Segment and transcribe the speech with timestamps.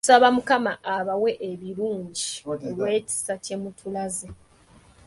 [0.03, 4.27] Tusaba mukama abawe ebirungi olw’ekisa kye mutulaze.